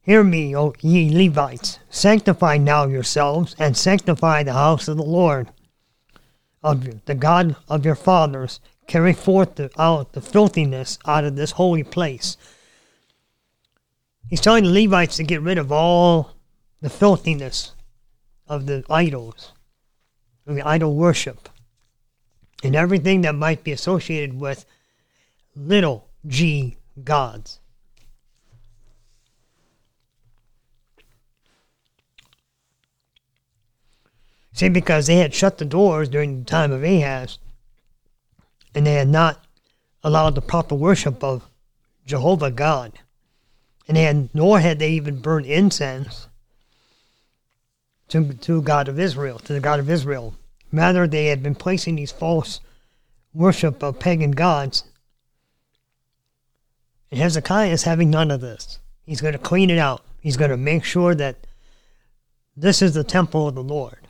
Hear 0.00 0.22
me, 0.22 0.54
O 0.54 0.74
ye 0.80 1.10
Levites, 1.10 1.78
sanctify 1.88 2.58
now 2.58 2.86
yourselves, 2.86 3.56
and 3.58 3.74
sanctify 3.74 4.42
the 4.42 4.52
house 4.52 4.86
of 4.86 4.98
the 4.98 5.02
Lord, 5.02 5.50
of 6.64 7.04
the 7.04 7.14
God 7.14 7.54
of 7.68 7.84
your 7.84 7.94
fathers, 7.94 8.58
carry 8.86 9.12
forth 9.12 9.56
the, 9.56 9.70
out 9.78 10.14
the 10.14 10.20
filthiness 10.22 10.98
out 11.06 11.24
of 11.24 11.36
this 11.36 11.52
holy 11.52 11.84
place. 11.84 12.38
He's 14.30 14.40
telling 14.40 14.64
the 14.64 14.70
Levites 14.70 15.16
to 15.16 15.22
get 15.22 15.42
rid 15.42 15.58
of 15.58 15.70
all 15.70 16.32
the 16.80 16.88
filthiness 16.88 17.74
of 18.48 18.64
the 18.66 18.82
idols, 18.88 19.52
of 20.46 20.54
the 20.54 20.66
idol 20.66 20.96
worship, 20.96 21.50
and 22.62 22.74
everything 22.74 23.20
that 23.20 23.34
might 23.34 23.62
be 23.62 23.72
associated 23.72 24.40
with 24.40 24.64
little 25.54 26.08
g 26.26 26.78
gods. 27.04 27.60
See, 34.54 34.68
because 34.68 35.08
they 35.08 35.16
had 35.16 35.34
shut 35.34 35.58
the 35.58 35.64
doors 35.64 36.08
during 36.08 36.38
the 36.38 36.44
time 36.44 36.70
of 36.70 36.84
Ahaz, 36.84 37.38
and 38.72 38.86
they 38.86 38.94
had 38.94 39.08
not 39.08 39.44
allowed 40.04 40.36
the 40.36 40.40
proper 40.40 40.76
worship 40.76 41.24
of 41.24 41.48
Jehovah 42.06 42.52
God, 42.52 42.92
and 43.88 43.96
they 43.96 44.04
had, 44.04 44.32
nor 44.32 44.60
had 44.60 44.78
they 44.78 44.92
even 44.92 45.20
burned 45.20 45.46
incense 45.46 46.28
to, 48.08 48.32
to 48.32 48.62
God 48.62 48.86
of 48.86 49.00
Israel, 49.00 49.40
to 49.40 49.52
the 49.52 49.60
God 49.60 49.80
of 49.80 49.90
Israel. 49.90 50.36
Rather, 50.72 51.08
they 51.08 51.26
had 51.26 51.42
been 51.42 51.56
placing 51.56 51.96
these 51.96 52.12
false 52.12 52.60
worship 53.34 53.82
of 53.82 53.98
pagan 53.98 54.30
gods. 54.30 54.84
And 57.10 57.20
Hezekiah 57.20 57.70
is 57.70 57.82
having 57.82 58.08
none 58.08 58.30
of 58.30 58.40
this. 58.40 58.78
He's 59.04 59.20
going 59.20 59.32
to 59.32 59.38
clean 59.38 59.68
it 59.68 59.78
out. 59.78 60.04
He's 60.20 60.36
going 60.36 60.50
to 60.52 60.56
make 60.56 60.84
sure 60.84 61.14
that 61.16 61.36
this 62.56 62.80
is 62.80 62.94
the 62.94 63.04
temple 63.04 63.48
of 63.48 63.56
the 63.56 63.62
Lord. 63.62 64.03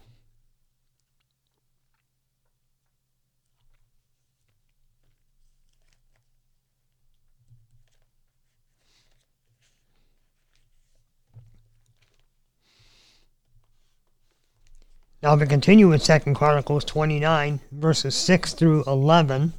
Now, 15.24 15.36
we 15.36 15.46
continue 15.46 15.90
in 15.90 16.00
Second 16.00 16.34
Chronicles 16.34 16.84
29, 16.84 17.60
verses 17.72 18.14
6 18.14 18.52
through 18.52 18.84
11, 18.84 19.54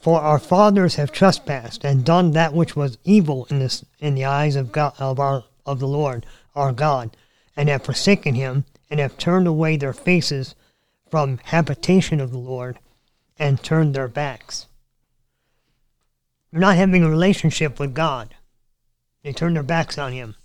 for 0.00 0.22
our 0.22 0.38
fathers 0.38 0.94
have 0.94 1.12
trespassed 1.12 1.84
and 1.84 2.02
done 2.02 2.30
that 2.30 2.54
which 2.54 2.74
was 2.74 2.96
evil 3.04 3.46
in, 3.50 3.58
this, 3.58 3.84
in 3.98 4.14
the 4.14 4.24
eyes 4.24 4.56
of, 4.56 4.72
God, 4.72 4.94
of, 4.98 5.20
our, 5.20 5.44
of 5.66 5.80
the 5.80 5.86
Lord 5.86 6.24
our 6.56 6.72
God, 6.72 7.14
and 7.54 7.68
have 7.68 7.84
forsaken 7.84 8.36
him, 8.36 8.64
and 8.88 8.98
have 8.98 9.18
turned 9.18 9.46
away 9.46 9.76
their 9.76 9.92
faces 9.92 10.54
from 11.10 11.40
habitation 11.44 12.22
of 12.22 12.30
the 12.30 12.38
Lord, 12.38 12.78
and 13.38 13.62
turned 13.62 13.94
their 13.94 14.08
backs. 14.08 14.64
They're 16.50 16.58
not 16.58 16.76
having 16.76 17.02
a 17.02 17.10
relationship 17.10 17.78
with 17.78 17.92
God. 17.92 18.34
They 19.22 19.34
turn 19.34 19.52
their 19.52 19.62
backs 19.62 19.98
on 19.98 20.12
Him. 20.12 20.36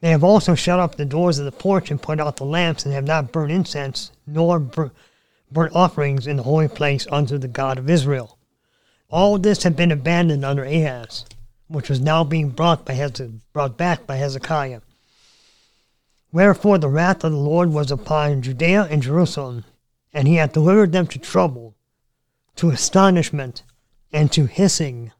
They 0.00 0.10
have 0.10 0.22
also 0.22 0.54
shut 0.54 0.78
up 0.78 0.96
the 0.96 1.04
doors 1.04 1.38
of 1.38 1.46
the 1.46 1.52
porch 1.52 1.90
and 1.90 2.00
put 2.00 2.20
out 2.20 2.36
the 2.36 2.44
lamps, 2.44 2.84
and 2.84 2.94
have 2.94 3.04
not 3.04 3.32
burned 3.32 3.52
incense, 3.52 4.12
nor 4.26 4.58
burnt 4.58 4.92
offerings 5.74 6.26
in 6.26 6.36
the 6.36 6.42
holy 6.42 6.68
place 6.68 7.06
unto 7.10 7.38
the 7.38 7.48
God 7.48 7.78
of 7.78 7.88
Israel. 7.88 8.38
All 9.08 9.38
this 9.38 9.62
had 9.62 9.76
been 9.76 9.92
abandoned 9.92 10.44
under 10.44 10.64
Ahaz, 10.64 11.24
which 11.68 11.88
was 11.88 12.00
now 12.00 12.24
being 12.24 12.50
brought, 12.50 12.84
by 12.84 12.94
Heze- 12.94 13.40
brought 13.52 13.76
back 13.76 14.06
by 14.06 14.16
Hezekiah. 14.16 14.80
Wherefore 16.32 16.76
the 16.78 16.88
wrath 16.88 17.24
of 17.24 17.32
the 17.32 17.38
Lord 17.38 17.72
was 17.72 17.90
upon 17.90 18.42
Judea 18.42 18.88
and 18.90 19.02
Jerusalem, 19.02 19.64
and 20.12 20.28
he 20.28 20.34
hath 20.34 20.52
delivered 20.52 20.92
them 20.92 21.06
to 21.06 21.18
trouble, 21.18 21.74
to 22.56 22.70
astonishment, 22.70 23.62
and 24.12 24.30
to 24.32 24.46
hissing, 24.46 25.12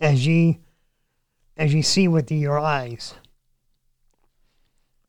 as 0.00 0.26
ye 0.26 0.60
as 1.56 1.74
ye 1.74 1.82
see 1.82 2.08
with 2.08 2.30
your 2.30 2.58
eyes. 2.58 3.14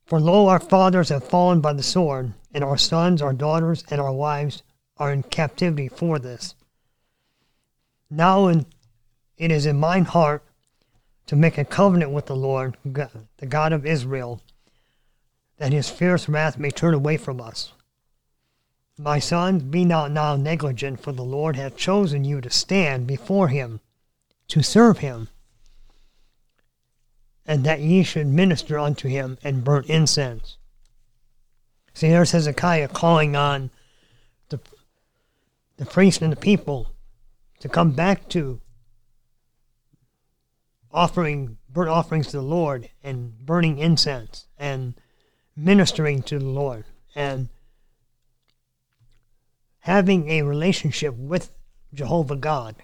For 0.06 0.20
lo, 0.20 0.48
our 0.48 0.60
fathers 0.60 1.10
have 1.10 1.24
fallen 1.24 1.62
by 1.62 1.74
the 1.74 1.84
sword, 1.84 2.34
and 2.54 2.64
our 2.64 2.78
sons, 2.78 3.22
our 3.22 3.34
daughters, 3.34 3.84
and 3.90 4.02
our 4.02 4.12
wives 4.12 4.64
are 4.98 5.12
in 5.12 5.24
captivity 5.24 5.88
for 5.88 6.20
this. 6.20 6.56
Now 8.10 8.48
it 8.48 8.66
is 9.38 9.66
in 9.66 9.80
mine 9.80 10.06
heart 10.06 10.44
to 11.26 11.36
make 11.36 11.58
a 11.58 11.66
covenant 11.66 12.12
with 12.12 12.26
the 12.28 12.36
Lord, 12.36 12.78
the 12.84 13.46
God 13.48 13.74
of 13.74 13.86
Israel, 13.86 14.42
that 15.58 15.72
his 15.72 15.90
fierce 15.90 16.28
wrath 16.28 16.60
may 16.60 16.70
turn 16.70 16.94
away 16.94 17.18
from 17.18 17.40
us. 17.40 17.72
My 18.98 19.18
sons, 19.18 19.64
be 19.64 19.86
not 19.86 20.12
now 20.12 20.36
negligent, 20.36 21.00
for 21.00 21.12
the 21.12 21.24
Lord 21.24 21.56
hath 21.56 21.78
chosen 21.78 22.24
you 22.26 22.42
to 22.42 22.50
stand 22.50 23.08
before 23.08 23.48
him, 23.48 23.80
to 24.50 24.62
serve 24.62 25.00
him 25.00 25.30
and 27.54 27.66
that 27.66 27.82
ye 27.82 28.02
should 28.02 28.26
minister 28.26 28.80
unto 28.80 29.08
him 29.08 29.38
and 29.44 29.64
burn 29.64 29.86
incense. 29.88 30.58
See, 31.94 32.10
there's 32.10 32.32
Hezekiah 32.32 32.88
calling 32.88 33.36
on 33.36 33.70
the, 34.50 34.60
the 35.78 35.86
priest 35.86 36.24
and 36.24 36.32
the 36.32 36.36
people 36.36 36.96
to 37.60 37.70
come 37.70 37.92
back 37.92 38.28
to 38.30 38.60
offering 40.92 41.60
burnt 41.70 41.92
offerings 41.92 42.26
to 42.30 42.38
the 42.38 42.42
Lord 42.42 42.90
and 43.04 43.38
burning 43.46 43.78
incense 43.78 44.48
and 44.58 44.96
ministering 45.56 46.24
to 46.24 46.40
the 46.40 46.50
Lord 46.50 46.86
and 47.14 47.50
having 49.82 50.28
a 50.32 50.42
relationship 50.42 51.14
with 51.14 51.52
Jehovah 51.94 52.36
God. 52.36 52.78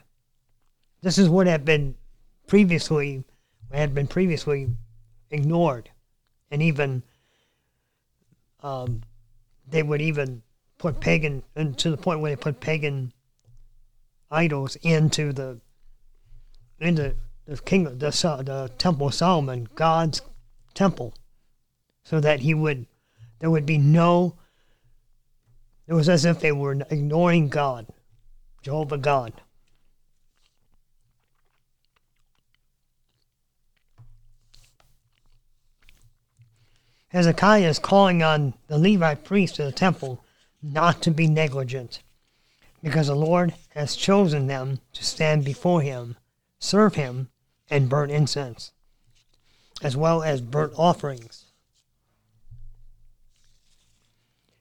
This 1.02 1.18
is 1.18 1.28
what 1.28 1.48
had 1.48 1.66
been 1.66 1.96
previously 2.46 3.24
had 3.78 3.94
been 3.94 4.08
previously 4.08 4.68
ignored, 5.30 5.90
and 6.50 6.62
even 6.62 7.04
um, 8.62 9.04
they 9.68 9.84
would 9.84 10.02
even 10.02 10.42
put 10.78 11.00
pagan, 11.00 11.44
and 11.56 11.78
to 11.78 11.92
the 11.92 11.98
point 11.98 12.20
where 12.20 12.36
they 12.36 12.42
put 12.42 12.60
pagan 12.60 13.14
idols 14.32 14.76
into 14.78 15.34
the 15.34 15.60
into 16.80 17.16
the 17.46 17.58
king 17.58 17.84
the 17.84 17.92
the 17.98 18.72
temple 18.78 19.08
of 19.08 19.14
Solomon, 19.14 19.68
God's 19.76 20.22
temple, 20.74 21.14
so 22.04 22.20
that 22.20 22.40
he 22.40 22.54
would 22.54 22.86
there 23.40 23.50
would 23.50 23.66
be 23.66 23.78
no. 23.78 24.36
It 25.88 25.94
was 25.94 26.08
as 26.08 26.26
if 26.26 26.40
they 26.40 26.52
were 26.52 26.74
ignoring 26.90 27.50
God, 27.50 27.88
Jehovah 28.62 28.98
God. 28.98 29.34
Hezekiah 37.10 37.68
is 37.68 37.80
calling 37.80 38.22
on 38.22 38.54
the 38.68 38.78
Levite 38.78 39.24
priests 39.24 39.60
of 39.60 39.66
the 39.66 39.72
temple 39.72 40.24
not 40.62 41.02
to 41.02 41.12
be 41.12 41.28
negligent, 41.28 42.02
because 42.84 43.08
the 43.08 43.16
Lord 43.16 43.54
has 43.70 43.96
chosen 43.96 44.48
them 44.48 44.80
to 44.94 45.04
stand 45.04 45.44
before 45.44 45.82
him, 45.82 46.18
serve 46.60 46.96
him, 46.96 47.30
and 47.70 47.90
burn 47.90 48.12
incense, 48.12 48.72
as 49.82 49.98
well 49.98 50.22
as 50.22 50.42
burnt 50.42 50.74
offerings. 50.78 51.46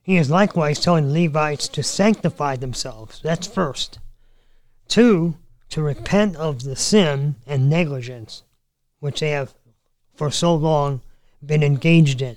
He 0.02 0.16
is 0.16 0.30
likewise 0.30 0.80
telling 0.80 1.08
the 1.08 1.24
Levites 1.24 1.68
to 1.68 1.82
sanctify 1.82 2.56
themselves. 2.56 3.20
That's 3.22 3.46
first. 3.46 3.98
Two, 4.88 5.36
to 5.68 5.82
repent 5.82 6.36
of 6.36 6.62
the 6.62 6.76
sin 6.76 7.34
and 7.46 7.68
negligence 7.68 8.42
which 9.00 9.20
they 9.20 9.30
have 9.30 9.52
for 10.14 10.30
so 10.30 10.54
long 10.54 11.02
been 11.44 11.62
engaged 11.62 12.22
in. 12.22 12.36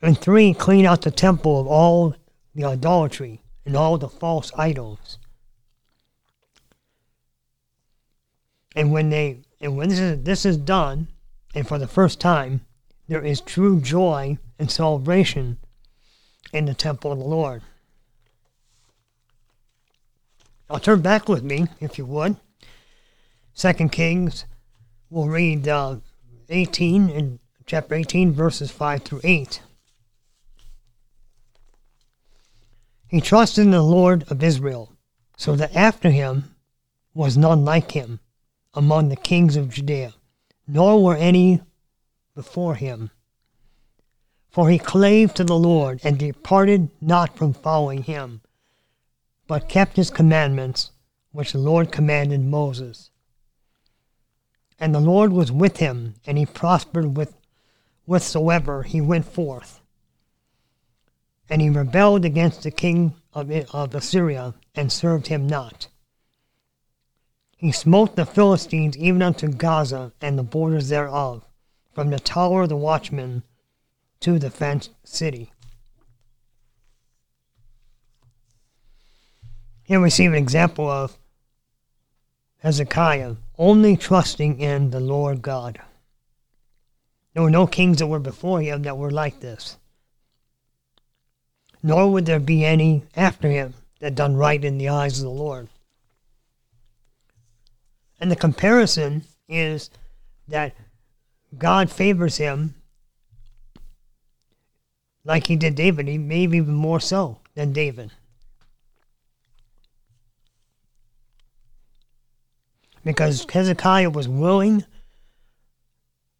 And 0.00 0.18
three, 0.18 0.54
clean 0.54 0.86
out 0.86 1.02
the 1.02 1.10
temple 1.10 1.60
of 1.60 1.66
all 1.66 2.14
the 2.54 2.64
idolatry 2.64 3.40
and 3.64 3.76
all 3.76 3.98
the 3.98 4.08
false 4.08 4.52
idols. 4.56 5.18
And 8.76 8.92
when 8.92 9.10
they 9.10 9.40
and 9.60 9.76
when 9.76 9.88
this 9.88 9.98
is, 9.98 10.22
this 10.22 10.46
is 10.46 10.56
done, 10.56 11.08
and 11.54 11.66
for 11.66 11.78
the 11.78 11.88
first 11.88 12.20
time, 12.20 12.60
there 13.08 13.24
is 13.24 13.40
true 13.40 13.80
joy 13.80 14.38
and 14.58 14.70
celebration 14.70 15.58
in 16.52 16.66
the 16.66 16.74
temple 16.74 17.10
of 17.10 17.18
the 17.18 17.24
Lord. 17.24 17.62
I'll 20.70 20.78
turn 20.78 21.00
back 21.00 21.28
with 21.28 21.42
me, 21.42 21.66
if 21.80 21.98
you 21.98 22.04
would. 22.06 22.36
Second 23.54 23.90
Kings, 23.90 24.44
we'll 25.10 25.26
read 25.26 25.66
uh, 25.66 25.96
18 26.48 27.10
and 27.10 27.38
chapter 27.68 27.94
18, 27.94 28.32
verses 28.32 28.70
5 28.70 29.02
through 29.02 29.20
8. 29.22 29.60
He 33.08 33.20
trusted 33.20 33.64
in 33.66 33.72
the 33.72 33.82
Lord 33.82 34.24
of 34.30 34.42
Israel, 34.42 34.90
so 35.36 35.54
that 35.54 35.76
after 35.76 36.08
him 36.08 36.54
was 37.12 37.36
none 37.36 37.66
like 37.66 37.90
him 37.90 38.20
among 38.72 39.10
the 39.10 39.16
kings 39.16 39.54
of 39.54 39.68
Judea, 39.68 40.14
nor 40.66 41.04
were 41.04 41.16
any 41.16 41.60
before 42.34 42.74
him. 42.74 43.10
For 44.48 44.70
he 44.70 44.78
clave 44.78 45.34
to 45.34 45.44
the 45.44 45.58
Lord 45.58 46.00
and 46.02 46.18
departed 46.18 46.88
not 47.02 47.36
from 47.36 47.52
following 47.52 48.02
him, 48.04 48.40
but 49.46 49.68
kept 49.68 49.96
his 49.96 50.08
commandments, 50.08 50.92
which 51.32 51.52
the 51.52 51.58
Lord 51.58 51.92
commanded 51.92 52.40
Moses. 52.40 53.10
And 54.80 54.94
the 54.94 55.00
Lord 55.00 55.32
was 55.34 55.52
with 55.52 55.76
him, 55.78 56.14
and 56.26 56.38
he 56.38 56.46
prospered 56.46 57.14
with 57.14 57.37
whithersoever 58.08 58.84
he 58.84 59.02
went 59.02 59.26
forth. 59.26 59.82
And 61.50 61.60
he 61.60 61.68
rebelled 61.68 62.24
against 62.24 62.62
the 62.62 62.70
king 62.70 63.14
of, 63.34 63.50
of 63.74 63.94
Assyria, 63.94 64.54
and 64.74 64.90
served 64.90 65.26
him 65.26 65.46
not. 65.46 65.88
He 67.58 67.70
smote 67.70 68.16
the 68.16 68.24
Philistines 68.24 68.96
even 68.96 69.20
unto 69.20 69.48
Gaza 69.48 70.12
and 70.22 70.38
the 70.38 70.42
borders 70.42 70.88
thereof, 70.88 71.44
from 71.92 72.08
the 72.08 72.18
tower 72.18 72.62
of 72.62 72.70
the 72.70 72.76
watchman 72.76 73.42
to 74.20 74.38
the 74.38 74.50
fenced 74.50 74.90
city. 75.04 75.52
Here 79.82 80.00
we 80.00 80.10
see 80.10 80.24
an 80.24 80.34
example 80.34 80.88
of 80.88 81.18
Hezekiah 82.58 83.34
only 83.58 83.96
trusting 83.96 84.60
in 84.60 84.90
the 84.90 85.00
Lord 85.00 85.42
God. 85.42 85.80
There 87.38 87.44
were 87.44 87.50
no 87.50 87.68
kings 87.68 87.98
that 87.98 88.08
were 88.08 88.18
before 88.18 88.60
him 88.62 88.82
that 88.82 88.98
were 88.98 89.12
like 89.12 89.38
this. 89.38 89.76
Nor 91.84 92.10
would 92.10 92.26
there 92.26 92.40
be 92.40 92.64
any 92.64 93.04
after 93.14 93.48
him 93.48 93.74
that 94.00 94.16
done 94.16 94.34
right 94.34 94.64
in 94.64 94.76
the 94.76 94.88
eyes 94.88 95.20
of 95.20 95.24
the 95.24 95.30
Lord. 95.30 95.68
And 98.18 98.28
the 98.28 98.34
comparison 98.34 99.22
is 99.48 99.88
that 100.48 100.74
God 101.56 101.92
favors 101.92 102.38
him 102.38 102.74
like 105.24 105.46
he 105.46 105.54
did 105.54 105.76
David, 105.76 106.08
he 106.08 106.18
maybe 106.18 106.56
even 106.56 106.74
more 106.74 106.98
so 106.98 107.38
than 107.54 107.72
David. 107.72 108.10
Because 113.04 113.46
Hezekiah 113.48 114.10
was 114.10 114.26
willing 114.26 114.84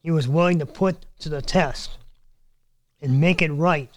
he 0.08 0.10
was 0.10 0.26
willing 0.26 0.58
to 0.58 0.64
put 0.64 1.04
to 1.18 1.28
the 1.28 1.42
test 1.42 1.98
and 3.02 3.20
make 3.20 3.42
it 3.42 3.52
right, 3.52 3.90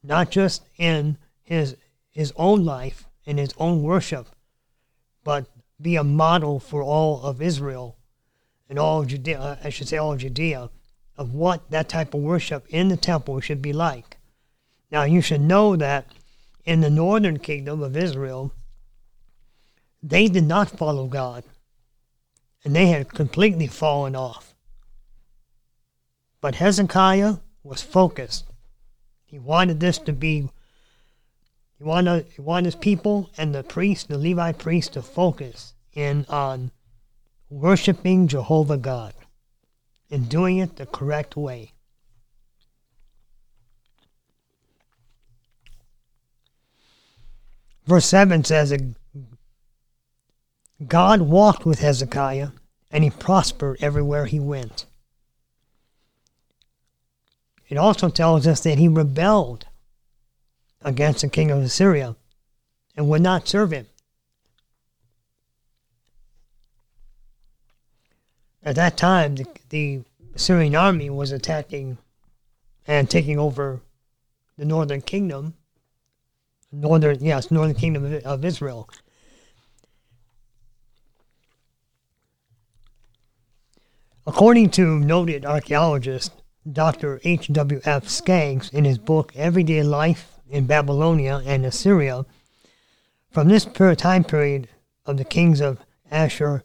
not 0.00 0.30
just 0.30 0.62
in 0.78 1.18
his 1.42 1.74
his 2.12 2.32
own 2.36 2.64
life 2.64 3.08
and 3.26 3.36
his 3.36 3.52
own 3.58 3.82
worship, 3.82 4.28
but 5.24 5.46
be 5.82 5.96
a 5.96 6.04
model 6.04 6.60
for 6.60 6.84
all 6.84 7.20
of 7.22 7.42
Israel 7.42 7.96
and 8.68 8.78
all 8.78 9.00
of 9.00 9.08
Judea, 9.08 9.40
uh, 9.40 9.56
I 9.64 9.70
should 9.70 9.88
say 9.88 9.96
all 9.96 10.12
of 10.12 10.20
Judea, 10.20 10.70
of 11.16 11.34
what 11.34 11.68
that 11.72 11.88
type 11.88 12.14
of 12.14 12.20
worship 12.20 12.64
in 12.68 12.86
the 12.86 12.96
temple 12.96 13.40
should 13.40 13.60
be 13.60 13.72
like. 13.72 14.18
Now 14.92 15.02
you 15.02 15.20
should 15.20 15.40
know 15.40 15.74
that 15.74 16.12
in 16.64 16.80
the 16.80 16.90
northern 16.90 17.40
kingdom 17.40 17.82
of 17.82 17.96
Israel, 17.96 18.52
they 20.00 20.28
did 20.28 20.44
not 20.44 20.78
follow 20.78 21.08
God, 21.08 21.42
and 22.62 22.76
they 22.76 22.86
had 22.86 23.12
completely 23.12 23.66
fallen 23.66 24.14
off. 24.14 24.49
But 26.40 26.56
Hezekiah 26.56 27.36
was 27.62 27.82
focused. 27.82 28.46
He 29.24 29.38
wanted 29.38 29.80
this 29.80 29.98
to 29.98 30.12
be, 30.12 30.48
he 31.76 31.84
wanted, 31.84 32.26
he 32.34 32.40
wanted 32.40 32.66
his 32.66 32.76
people 32.76 33.30
and 33.36 33.54
the 33.54 33.62
priest, 33.62 34.08
the 34.08 34.18
Levite 34.18 34.58
priest, 34.58 34.94
to 34.94 35.02
focus 35.02 35.74
in 35.92 36.24
on 36.28 36.70
worshiping 37.48 38.28
Jehovah 38.28 38.78
God 38.78 39.14
and 40.10 40.28
doing 40.28 40.58
it 40.58 40.76
the 40.76 40.86
correct 40.86 41.36
way. 41.36 41.72
Verse 47.86 48.06
7 48.06 48.44
says, 48.44 48.72
God 50.86 51.22
walked 51.22 51.66
with 51.66 51.80
Hezekiah, 51.80 52.50
and 52.90 53.04
he 53.04 53.10
prospered 53.10 53.78
everywhere 53.80 54.26
he 54.26 54.38
went. 54.40 54.86
It 57.70 57.78
also 57.78 58.08
tells 58.08 58.48
us 58.48 58.60
that 58.60 58.78
he 58.78 58.88
rebelled 58.88 59.66
against 60.82 61.20
the 61.20 61.28
king 61.28 61.52
of 61.52 61.62
Assyria 61.62 62.16
and 62.96 63.08
would 63.08 63.22
not 63.22 63.46
serve 63.46 63.70
him. 63.70 63.86
At 68.64 68.74
that 68.74 68.96
time, 68.96 69.36
the, 69.36 69.46
the 69.68 70.00
Assyrian 70.34 70.74
army 70.74 71.08
was 71.10 71.30
attacking 71.30 71.96
and 72.88 73.08
taking 73.08 73.38
over 73.38 73.80
the 74.58 74.64
northern 74.64 75.00
kingdom, 75.00 75.54
northern 76.72 77.18
yes, 77.24 77.52
northern 77.52 77.76
kingdom 77.76 78.20
of, 78.24 78.44
Israel. 78.44 78.90
According 84.26 84.70
to 84.70 84.98
noted 84.98 85.46
archaeologist 85.46 86.32
Dr. 86.72 87.20
H.W.F. 87.24 88.08
Saggs 88.08 88.70
in 88.70 88.84
his 88.84 88.98
book 88.98 89.32
Everyday 89.34 89.82
Life 89.82 90.38
in 90.48 90.66
Babylonia 90.66 91.42
and 91.44 91.64
Assyria, 91.64 92.24
from 93.30 93.48
this 93.48 93.66
time 93.96 94.24
period 94.24 94.68
of 95.06 95.16
the 95.16 95.24
kings 95.24 95.60
of 95.60 95.80
Ashur 96.10 96.62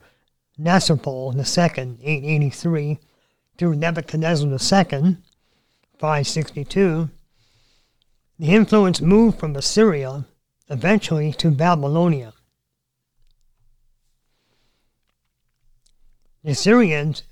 Nasrpol 0.60 1.36
II, 1.36 1.98
883, 2.04 3.00
to 3.58 3.76
Nebuchadnezzar 3.76 4.50
II, 4.50 5.18
562, 5.98 7.10
the 8.38 8.48
influence 8.48 9.02
moved 9.02 9.40
from 9.40 9.56
Assyria 9.56 10.26
eventually 10.70 11.32
to 11.34 11.52
Babylonia. 11.52 12.34
The 16.44 16.52
Assyrians, 16.52 17.24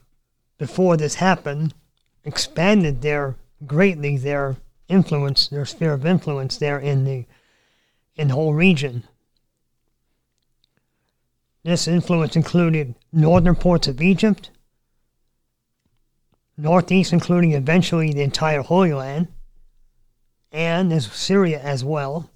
before 0.58 0.98
this 0.98 1.16
happened, 1.16 1.74
expanded 2.26 3.02
their 3.02 3.36
greatly 3.66 4.18
their 4.18 4.58
influence, 4.88 5.48
their 5.48 5.66
sphere 5.66 5.94
of 5.94 6.06
influence 6.06 6.58
there 6.58 6.80
in 6.80 7.06
the 7.06 7.26
in 8.16 8.28
the 8.28 8.34
whole 8.34 8.54
region. 8.54 9.04
This 11.64 11.88
influence 11.88 12.36
included 12.36 12.94
northern 13.12 13.56
ports 13.56 13.88
of 13.88 14.02
Egypt, 14.02 14.50
northeast, 16.58 17.14
including 17.14 17.54
eventually 17.54 18.12
the 18.12 18.22
entire 18.22 18.62
Holy 18.62 18.94
Land, 18.94 19.30
and 20.52 20.92
as 20.94 21.12
Syria 21.12 21.60
as 21.60 21.84
well, 21.84 22.30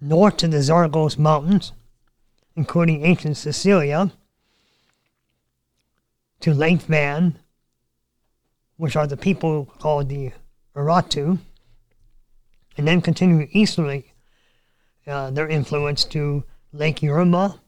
north 0.00 0.36
to 0.38 0.48
the 0.48 0.60
Zagros 0.62 1.16
Mountains, 1.16 1.72
including 2.56 3.04
ancient 3.04 3.36
Sicilia, 3.36 4.12
to 6.40 6.52
Lake 6.52 6.82
Van, 6.82 7.38
which 8.82 8.96
are 8.96 9.06
the 9.06 9.16
people 9.16 9.66
called 9.78 10.08
the 10.08 10.32
Urartu, 10.74 11.38
and 12.76 12.88
then 12.88 13.00
continuing 13.00 13.48
easterly, 13.52 14.12
uh, 15.06 15.30
their 15.30 15.46
influence 15.46 16.04
to 16.04 16.42
Lake 16.72 16.98
Urmia, 16.98 17.60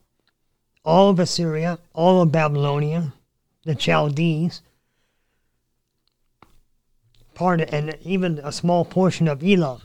all 0.83 1.09
of 1.11 1.17
Assyria, 1.17 1.79
all 1.93 2.21
of 2.21 2.33
Babylonia, 2.33 3.13
the 3.63 3.75
Chaldees, 3.75 4.61
part 7.33 7.61
of, 7.61 7.73
and 7.73 7.97
even 8.01 8.39
a 8.39 8.51
small 8.51 8.83
portion 8.83 9.29
of 9.29 9.41
Elam. 9.41 9.79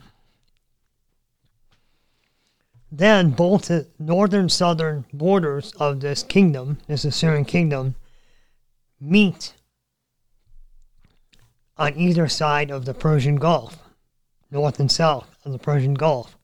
Then 2.91 3.31
both 3.31 3.69
the 3.69 3.87
northern 4.01 4.49
southern 4.49 5.05
borders 5.13 5.73
of 5.79 6.01
this 6.01 6.25
kingdom, 6.25 6.79
this 6.89 7.05
Assyrian 7.05 7.45
kingdom, 7.45 7.95
meet 9.01 9.55
on 11.81 11.97
either 11.97 12.29
side 12.29 12.71
of 12.71 12.85
the 12.85 12.93
Persian 12.93 13.37
Gulf, 13.37 13.79
north 14.51 14.79
and 14.79 14.93
south 14.93 15.35
of 15.47 15.53
the 15.53 15.59
Persian 15.59 15.95
Gulf. 15.95 16.37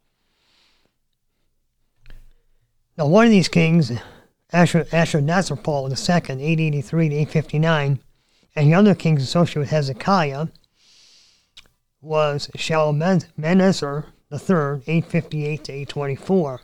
Now, 2.97 3.07
one 3.07 3.27
of 3.27 3.31
these 3.31 3.49
kings 3.49 3.93
Ashur, 4.51 4.85
Ashurnasirpal 4.85 5.91
II, 5.91 6.43
883 6.43 7.09
to 7.11 7.15
859, 7.15 8.01
and 8.55 8.67
the 8.67 8.75
other 8.75 8.95
kings 8.95 9.23
associated 9.23 9.61
with 9.61 9.71
Hezekiah 9.71 10.47
was 12.01 12.49
Shalmaneser 12.55 14.07
III, 14.33 14.83
858 14.87 15.65
to 15.65 15.73
824. 15.73 16.61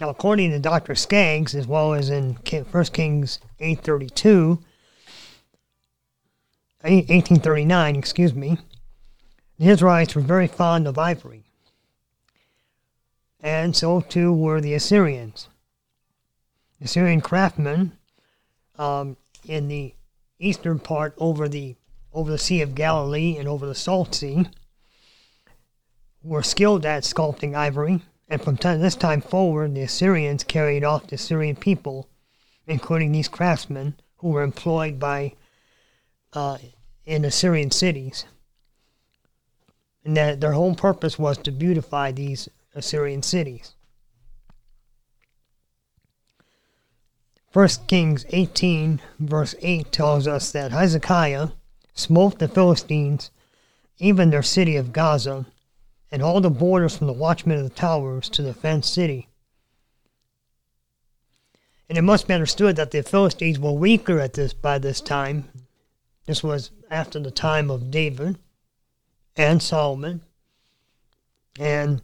Now, 0.00 0.08
according 0.08 0.50
to 0.50 0.58
Dr. 0.58 0.96
Saggs, 0.96 1.54
as 1.54 1.68
well 1.68 1.94
as 1.94 2.10
in 2.10 2.34
1 2.34 2.84
Kings 2.86 3.38
832, 3.60 4.58
1839, 6.90 7.96
excuse 7.96 8.34
me, 8.34 8.58
the 9.58 9.68
Israelites 9.68 10.14
were 10.14 10.22
very 10.22 10.46
fond 10.46 10.86
of 10.86 10.98
ivory 10.98 11.44
and 13.42 13.74
so 13.74 14.00
too 14.00 14.32
were 14.32 14.60
the 14.60 14.74
Assyrians. 14.74 15.48
Assyrian 16.80 17.20
craftsmen 17.20 17.92
um, 18.78 19.16
in 19.46 19.68
the 19.68 19.94
eastern 20.38 20.78
part 20.78 21.14
over 21.18 21.48
the 21.48 21.76
over 22.14 22.30
the 22.30 22.38
Sea 22.38 22.60
of 22.60 22.74
Galilee 22.74 23.36
and 23.38 23.48
over 23.48 23.66
the 23.66 23.74
Salt 23.74 24.14
Sea 24.14 24.46
were 26.22 26.42
skilled 26.42 26.84
at 26.84 27.04
sculpting 27.04 27.54
ivory, 27.54 28.02
and 28.28 28.42
from 28.42 28.56
this 28.56 28.94
time 28.94 29.22
forward, 29.22 29.74
the 29.74 29.82
Assyrians 29.82 30.44
carried 30.44 30.84
off 30.84 31.06
the 31.06 31.14
Assyrian 31.14 31.56
people, 31.56 32.08
including 32.66 33.12
these 33.12 33.28
craftsmen 33.28 33.94
who 34.18 34.28
were 34.28 34.42
employed 34.42 35.00
by 35.00 35.32
uh, 36.32 36.58
in 37.04 37.24
Assyrian 37.24 37.70
cities, 37.70 38.24
and 40.04 40.16
that 40.16 40.40
their 40.40 40.52
whole 40.52 40.74
purpose 40.74 41.18
was 41.18 41.38
to 41.38 41.50
beautify 41.50 42.12
these 42.12 42.48
Assyrian 42.74 43.22
cities. 43.22 43.74
1 47.52 47.68
Kings 47.86 48.24
18, 48.30 49.00
verse 49.18 49.54
8 49.60 49.92
tells 49.92 50.26
us 50.26 50.50
that 50.52 50.72
Hezekiah 50.72 51.48
smote 51.92 52.38
the 52.38 52.48
Philistines, 52.48 53.30
even 53.98 54.30
their 54.30 54.42
city 54.42 54.76
of 54.76 54.92
Gaza, 54.92 55.44
and 56.10 56.22
all 56.22 56.40
the 56.40 56.50
borders 56.50 56.96
from 56.96 57.08
the 57.08 57.12
watchmen 57.12 57.58
of 57.58 57.64
the 57.64 57.70
towers 57.70 58.30
to 58.30 58.42
the 58.42 58.54
fenced 58.54 58.92
city. 58.92 59.28
And 61.90 61.98
it 61.98 62.02
must 62.02 62.26
be 62.26 62.32
understood 62.32 62.76
that 62.76 62.90
the 62.90 63.02
Philistines 63.02 63.58
were 63.58 63.72
weaker 63.72 64.18
at 64.18 64.32
this 64.32 64.54
by 64.54 64.78
this 64.78 65.02
time. 65.02 65.50
This 66.26 66.42
was 66.42 66.70
after 66.90 67.18
the 67.18 67.30
time 67.30 67.70
of 67.70 67.90
David 67.90 68.38
and 69.36 69.62
Solomon. 69.62 70.22
And 71.58 72.02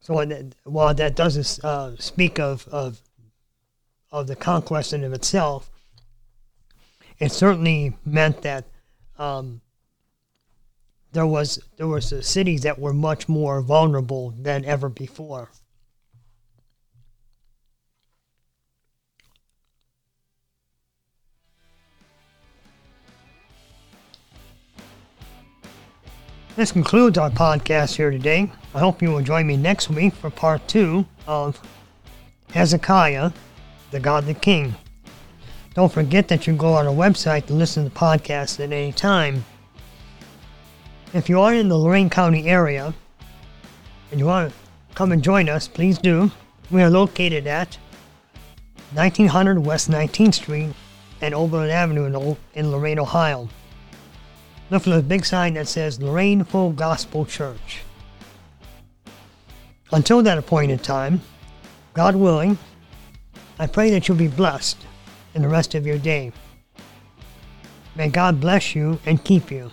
so 0.00 0.14
while 0.64 0.94
that 0.94 1.16
doesn't 1.16 1.64
uh, 1.64 1.96
speak 1.98 2.38
of, 2.38 2.68
of 2.68 3.00
of 4.12 4.26
the 4.28 4.36
conquest 4.36 4.92
in 4.92 5.04
of 5.04 5.12
itself, 5.12 5.70
it 7.18 7.32
certainly 7.32 7.96
meant 8.04 8.42
that 8.42 8.64
um, 9.18 9.60
there 11.12 11.26
was 11.26 11.58
there 11.76 11.88
was 11.88 12.14
cities 12.26 12.62
that 12.62 12.78
were 12.78 12.92
much 12.92 13.28
more 13.28 13.60
vulnerable 13.60 14.30
than 14.30 14.64
ever 14.64 14.88
before. 14.88 15.50
This 26.56 26.72
concludes 26.72 27.18
our 27.18 27.28
podcast 27.28 27.96
here 27.96 28.10
today. 28.10 28.50
I 28.74 28.78
hope 28.78 29.02
you 29.02 29.10
will 29.10 29.20
join 29.20 29.46
me 29.46 29.58
next 29.58 29.90
week 29.90 30.14
for 30.14 30.30
part 30.30 30.66
two 30.66 31.04
of 31.26 31.60
Hezekiah, 32.54 33.32
the 33.90 34.00
Godly 34.00 34.32
King. 34.32 34.74
Don't 35.74 35.92
forget 35.92 36.28
that 36.28 36.46
you 36.46 36.54
go 36.56 36.72
on 36.72 36.86
our 36.86 36.94
website 36.94 37.44
to 37.48 37.52
listen 37.52 37.84
to 37.84 37.90
the 37.90 37.94
podcast 37.94 38.58
at 38.58 38.72
any 38.72 38.90
time. 38.90 39.44
If 41.12 41.28
you 41.28 41.42
are 41.42 41.52
in 41.52 41.68
the 41.68 41.76
Lorain 41.76 42.08
County 42.08 42.48
area 42.48 42.94
and 44.10 44.18
you 44.18 44.24
want 44.24 44.50
to 44.50 44.94
come 44.94 45.12
and 45.12 45.22
join 45.22 45.50
us, 45.50 45.68
please 45.68 45.98
do. 45.98 46.30
We 46.70 46.82
are 46.82 46.88
located 46.88 47.46
at 47.46 47.76
1900 48.94 49.58
West 49.58 49.90
19th 49.90 50.36
Street 50.36 50.72
and 51.20 51.34
Oberlin 51.34 51.68
Avenue 51.68 52.06
in, 52.06 52.36
in 52.54 52.70
Lorain, 52.70 52.98
Ohio. 52.98 53.50
Look 54.70 54.82
for 54.82 54.90
the 54.90 55.02
big 55.02 55.24
sign 55.24 55.54
that 55.54 55.68
says 55.68 56.00
Lorain 56.00 56.42
Full 56.42 56.72
Gospel 56.72 57.24
Church. 57.24 57.82
Until 59.92 60.22
that 60.22 60.38
appointed 60.38 60.82
time, 60.82 61.20
God 61.94 62.16
willing, 62.16 62.58
I 63.58 63.68
pray 63.68 63.90
that 63.90 64.08
you'll 64.08 64.16
be 64.16 64.26
blessed 64.28 64.78
in 65.34 65.42
the 65.42 65.48
rest 65.48 65.76
of 65.76 65.86
your 65.86 65.98
day. 65.98 66.32
May 67.94 68.08
God 68.08 68.40
bless 68.40 68.74
you 68.74 68.98
and 69.06 69.22
keep 69.22 69.50
you. 69.50 69.70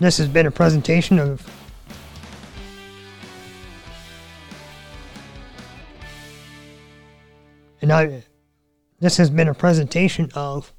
This 0.00 0.18
has 0.18 0.28
been 0.28 0.46
a 0.46 0.50
presentation 0.50 1.18
of 1.18 1.48
and 7.80 7.92
I 7.92 8.24
this 9.00 9.16
has 9.16 9.30
been 9.30 9.48
a 9.48 9.54
presentation 9.54 10.30
of 10.34 10.72